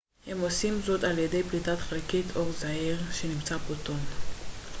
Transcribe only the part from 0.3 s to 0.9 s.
עושים